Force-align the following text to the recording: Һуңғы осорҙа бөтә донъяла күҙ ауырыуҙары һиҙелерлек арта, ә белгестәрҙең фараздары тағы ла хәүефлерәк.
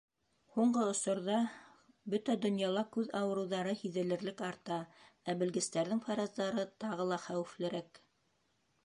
Һуңғы 0.53 0.83
осорҙа 0.91 1.33
бөтә 2.13 2.35
донъяла 2.45 2.83
күҙ 2.95 3.11
ауырыуҙары 3.19 3.75
һиҙелерлек 3.81 4.41
арта, 4.49 4.79
ә 5.29 5.37
белгестәрҙең 5.43 6.01
фараздары 6.09 6.67
тағы 6.87 7.07
ла 7.13 7.21
хәүефлерәк. 7.29 8.03